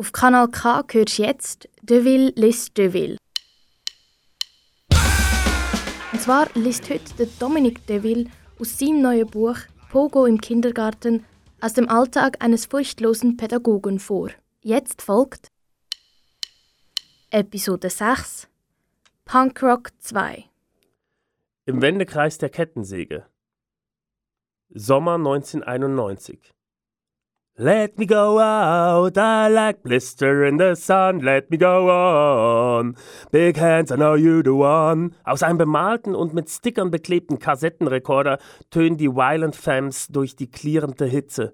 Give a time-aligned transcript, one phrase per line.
[0.00, 3.18] Auf Kanal K hörst du jetzt Deville liest Deville.
[6.10, 9.58] Und zwar liest heute der Dominik Deville aus seinem neuen Buch
[9.90, 11.26] Pogo im Kindergarten
[11.60, 14.30] aus dem Alltag eines furchtlosen Pädagogen vor.
[14.62, 15.48] Jetzt folgt
[17.30, 18.48] Episode 6
[19.26, 20.46] Punkrock 2
[21.66, 23.26] Im Wendekreis der Kettensäge
[24.70, 26.54] Sommer 1991
[27.62, 32.96] Let me go out, I like blister in the sun, let me go on.
[33.30, 35.10] Big hands, I know you the one.
[35.24, 38.38] Aus einem bemalten und mit Stickern beklebten Kassettenrekorder
[38.70, 41.52] tönen die Violent Femmes durch die klirrende Hitze,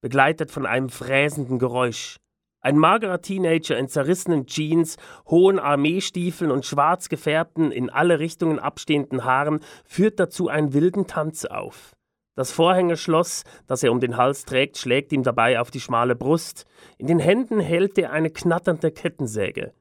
[0.00, 2.16] begleitet von einem fräsenden Geräusch.
[2.62, 4.96] Ein magerer Teenager in zerrissenen Jeans,
[5.28, 11.44] hohen Armeestiefeln und schwarz gefärbten, in alle Richtungen abstehenden Haaren führt dazu einen wilden Tanz
[11.44, 11.94] auf.
[12.36, 16.66] Das Vorhängeschloss, das er um den Hals trägt, schlägt ihm dabei auf die schmale Brust.
[16.98, 19.72] In den Händen hält er eine knatternde Kettensäge.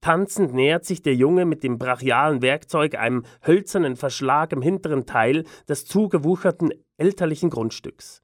[0.00, 5.44] Tanzend nähert sich der Junge mit dem brachialen Werkzeug einem hölzernen Verschlag im hinteren Teil
[5.68, 8.22] des zugewucherten elterlichen Grundstücks.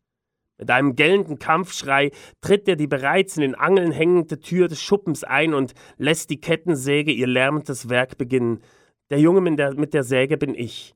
[0.56, 5.25] Mit einem gellenden Kampfschrei tritt er die bereits in den Angeln hängende Tür des Schuppens
[5.25, 8.62] ein und lässt die Kettensäge ihr lärmendes Werk beginnen.
[9.11, 10.94] Der Junge mit der, mit der Säge bin ich.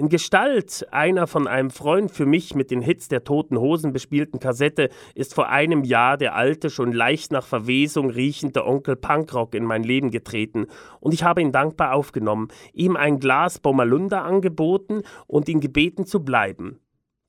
[0.00, 4.38] In Gestalt einer von einem Freund für mich mit den Hits der Toten Hosen bespielten
[4.38, 9.64] Kassette ist vor einem Jahr der alte, schon leicht nach Verwesung riechende Onkel Punkrock in
[9.64, 10.68] mein Leben getreten
[11.00, 16.22] und ich habe ihn dankbar aufgenommen, ihm ein Glas Bommerlunder angeboten und ihn gebeten zu
[16.22, 16.78] bleiben.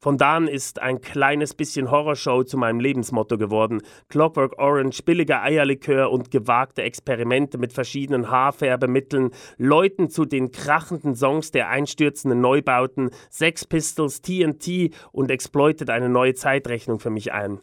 [0.02, 3.82] Von da an ist ein kleines bisschen Horrorshow zu meinem Lebensmotto geworden.
[4.08, 11.52] Clockwork Orange, billiger Eierlikör und gewagte Experimente mit verschiedenen Haarfärbemitteln läuten zu den krachenden Songs
[11.52, 17.60] der einstürzenden Neubauten Sex Pistols, TNT und Exploited eine neue Zeitrechnung für mich ein.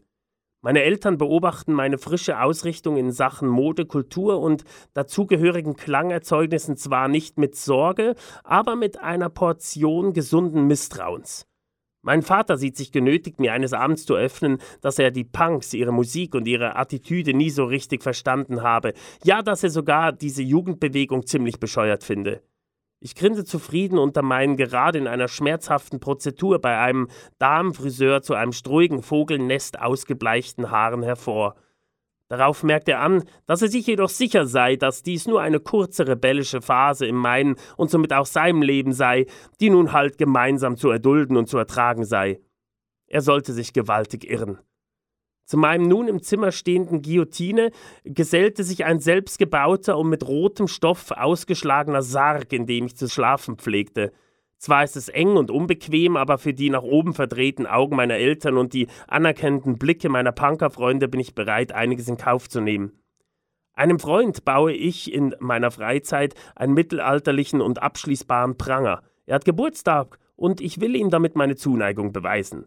[0.60, 7.38] Meine Eltern beobachten meine frische Ausrichtung in Sachen Mode, Kultur und dazugehörigen Klangerzeugnissen zwar nicht
[7.38, 8.14] mit Sorge,
[8.44, 11.46] aber mit einer Portion gesunden Misstrauens.
[12.06, 15.90] Mein Vater sieht sich genötigt, mir eines Abends zu öffnen, dass er die Punks, ihre
[15.92, 18.92] Musik und ihre Attitüde nie so richtig verstanden habe.
[19.24, 22.42] Ja, dass er sogar diese Jugendbewegung ziemlich bescheuert finde.
[23.00, 27.08] Ich grinse zufrieden unter meinen gerade in einer schmerzhaften Prozedur bei einem
[27.40, 31.56] Damenfriseur zu einem struigen Vogelnest ausgebleichten Haaren hervor.
[32.28, 36.08] Darauf merkt er an, dass er sich jedoch sicher sei, dass dies nur eine kurze
[36.08, 39.26] rebellische Phase in meinem und somit auch seinem Leben sei,
[39.60, 42.40] die nun halt gemeinsam zu erdulden und zu ertragen sei.
[43.06, 44.58] Er sollte sich gewaltig irren.
[45.44, 47.70] Zu meinem nun im Zimmer stehenden Guillotine
[48.02, 53.56] gesellte sich ein selbstgebauter und mit rotem Stoff ausgeschlagener Sarg, in dem ich zu schlafen
[53.56, 54.12] pflegte.
[54.66, 58.56] Zwar ist es eng und unbequem, aber für die nach oben verdrehten Augen meiner Eltern
[58.56, 62.98] und die anerkennenden Blicke meiner Punkerfreunde bin ich bereit, einiges in Kauf zu nehmen.
[63.74, 69.04] Einem Freund baue ich in meiner Freizeit einen mittelalterlichen und abschließbaren Pranger.
[69.26, 72.66] Er hat Geburtstag und ich will ihm damit meine Zuneigung beweisen.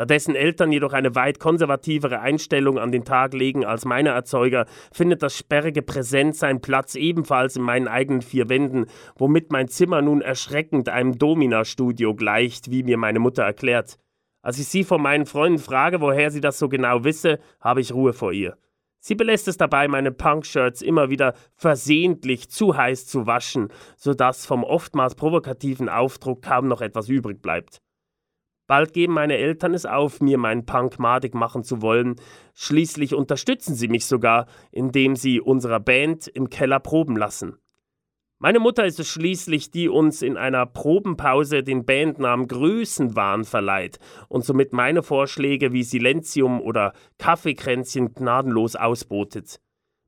[0.00, 4.64] Da dessen Eltern jedoch eine weit konservativere Einstellung an den Tag legen als meine Erzeuger,
[4.90, 10.00] findet das sperrige Präsent seinen Platz ebenfalls in meinen eigenen vier Wänden, womit mein Zimmer
[10.00, 13.98] nun erschreckend einem Domina-Studio gleicht, wie mir meine Mutter erklärt.
[14.40, 17.92] Als ich sie von meinen Freunden frage, woher sie das so genau wisse, habe ich
[17.92, 18.56] Ruhe vor ihr.
[19.00, 23.68] Sie belässt es dabei, meine Punk-Shirts immer wieder versehentlich zu heiß zu waschen,
[23.98, 27.82] sodass vom oftmals provokativen Aufdruck kaum noch etwas übrig bleibt.
[28.70, 32.14] Bald geben meine Eltern es auf, mir meinen Punk madig machen zu wollen.
[32.54, 37.56] Schließlich unterstützen sie mich sogar, indem sie unserer Band im Keller proben lassen.
[38.38, 43.98] Meine Mutter ist es schließlich, die uns in einer Probenpause den Bandnamen Größenwahn verleiht
[44.28, 49.58] und somit meine Vorschläge wie Silenzium oder Kaffeekränzchen gnadenlos ausbotet.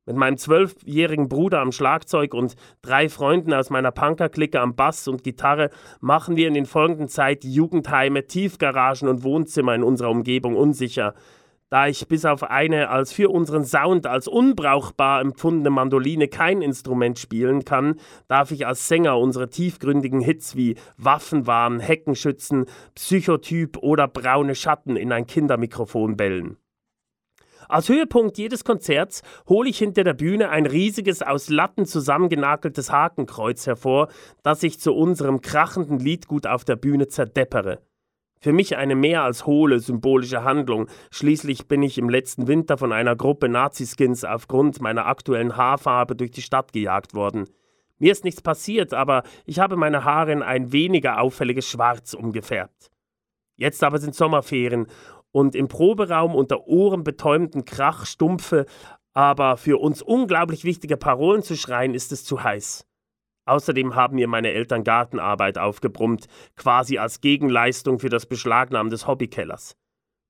[0.04, 5.22] Mit meinem zwölfjährigen Bruder am Schlagzeug und drei Freunden aus meiner Punkerklicke am Bass und
[5.22, 5.70] Gitarre
[6.00, 11.14] machen wir in den folgenden Zeit Jugendheime, Tiefgaragen und Wohnzimmer in unserer Umgebung unsicher.
[11.70, 17.20] Da ich bis auf eine als für unseren Sound als unbrauchbar empfundene Mandoline kein Instrument
[17.20, 17.94] spielen kann,
[18.26, 22.66] darf ich als Sänger unsere tiefgründigen Hits wie Waffenwahn, Heckenschützen,
[22.96, 26.58] Psychotyp oder Braune Schatten in ein Kindermikrofon bellen.
[27.68, 33.66] Als Höhepunkt jedes Konzerts hole ich hinter der Bühne ein riesiges, aus Latten zusammengenageltes Hakenkreuz
[33.66, 34.08] hervor,
[34.42, 37.80] das ich zu unserem krachenden Liedgut auf der Bühne zerdeppere.
[38.40, 40.88] Für mich eine mehr als hohle symbolische Handlung.
[41.12, 46.32] Schließlich bin ich im letzten Winter von einer Gruppe Naziskins aufgrund meiner aktuellen Haarfarbe durch
[46.32, 47.48] die Stadt gejagt worden.
[48.00, 52.90] Mir ist nichts passiert, aber ich habe meine Haare in ein weniger auffälliges Schwarz umgefärbt.
[53.54, 54.88] Jetzt aber sind Sommerferien
[55.32, 58.66] und im Proberaum unter ohrenbetäubenden Krach stumpfe,
[59.14, 62.86] aber für uns unglaublich wichtige Parolen zu schreien ist es zu heiß.
[63.44, 66.26] Außerdem haben mir meine Eltern Gartenarbeit aufgebrummt,
[66.56, 69.76] quasi als Gegenleistung für das Beschlagnahmen des Hobbykellers.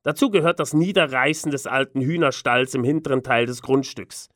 [0.02, 4.30] Dazu gehört das Niederreißen des alten Hühnerstalls im hinteren Teil des Grundstücks.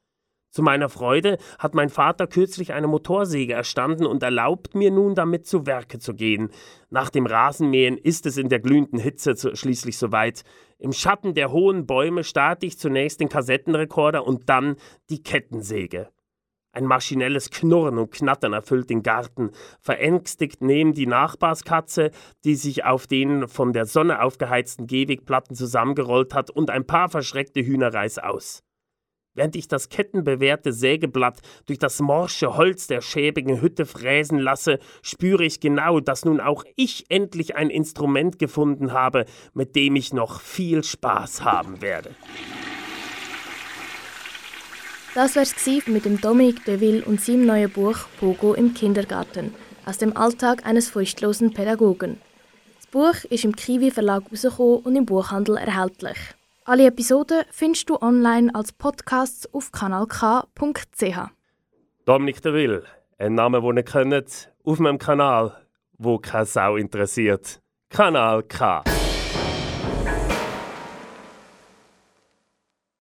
[0.56, 5.47] Zu meiner Freude hat mein Vater kürzlich eine Motorsäge erstanden und erlaubt mir nun damit
[5.47, 6.49] zu Werke zu gehen.
[6.88, 10.44] Nach dem Rasenmähen ist es in der glühenden Hitze schließlich soweit.
[10.79, 14.76] Im Schatten der hohen Bäume starte ich zunächst den Kassettenrekorder und dann
[15.11, 16.08] die Kettensäge.
[16.73, 19.50] Ein maschinelles Knurren und Knattern erfüllt den Garten.
[19.82, 22.12] Verängstigt nehmen die Nachbarskatze,
[22.44, 27.61] die sich auf den von der Sonne aufgeheizten Gehwegplatten zusammengerollt hat, und ein paar verschreckte
[27.61, 28.62] Hühnerreis aus.
[29.37, 35.44] Während ich das kettenbewehrte Sägeblatt durch das morsche Holz der schäbigen Hütte fräsen lasse, spüre
[35.44, 40.41] ich genau, dass nun auch ich endlich ein Instrument gefunden habe, mit dem ich noch
[40.41, 42.11] viel Spaß haben werde.
[45.15, 45.55] Das wär's
[45.87, 49.55] mit dem Dominique Deville und seinem neuen Buch Pogo im Kindergarten
[49.85, 52.21] aus dem Alltag eines furchtlosen Pädagogen.
[52.77, 56.17] Das Buch ist im Kiwi Verlag rausgekommen und im Buchhandel erhältlich.
[56.69, 61.31] Alle Episoden findest du online als Podcasts auf kanalk.ch.
[62.05, 62.83] Dominik de Will,
[63.19, 65.65] ein Name, den ihr kennt, auf meinem Kanal,
[65.97, 67.63] wo keine Sau interessiert.
[67.89, 68.83] Kanal K.